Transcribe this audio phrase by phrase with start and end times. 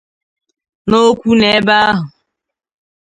[0.89, 2.03] N'okwu n'ebe ahụ